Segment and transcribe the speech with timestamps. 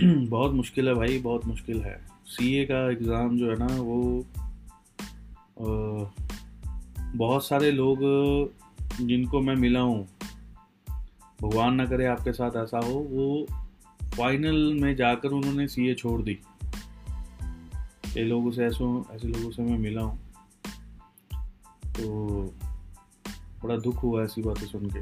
[0.04, 4.26] बहुत मुश्किल है भाई, बहुत मुश्किल है। सीए का एग्ज़ाम जो है ना, वो
[7.16, 7.98] बहुत सारे लोग,
[9.00, 10.08] जिनको मैं मिला हूँ,
[11.42, 13.46] भगवान ना करे आपके साथ ऐसा हो, वो
[14.16, 16.38] फाइनल में जाकर उन्होंने सीए छोड़ दी।
[18.16, 20.18] ये लोगों से ऐसे ऐसे लोगों से मैं मिला हूँ।
[21.84, 22.44] तो
[23.64, 25.00] बड़ा दुख हुआ ऐसी बातें सुन के।